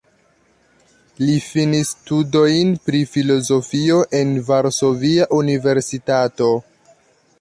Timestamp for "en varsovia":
4.21-5.29